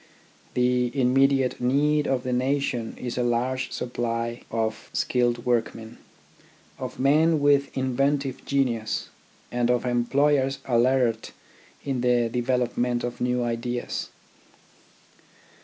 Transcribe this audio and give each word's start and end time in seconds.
The 0.55 0.89
immediate 0.99 1.61
need 1.61 2.07
of 2.07 2.23
the 2.23 2.33
nation 2.33 2.97
is 2.97 3.19
a 3.19 3.23
large 3.23 3.71
supply 3.71 4.41
of 4.49 4.89
skilled 4.93 5.45
workmen, 5.45 5.99
of 6.79 6.97
men 6.97 7.39
with 7.39 7.69
inventive 7.77 8.43
genius, 8.43 9.09
and 9.51 9.69
of 9.69 9.85
employers 9.85 10.57
alert 10.65 11.33
in 11.85 12.01
the 12.01 12.29
development 12.29 13.03
of 13.03 13.21
new 13.21 13.43
ideas. 13.43 14.09